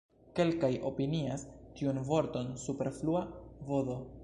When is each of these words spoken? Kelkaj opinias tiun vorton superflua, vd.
Kelkaj 0.37 0.69
opinias 0.89 1.43
tiun 1.81 2.01
vorton 2.09 2.51
superflua, 2.65 3.25
vd. 3.71 4.03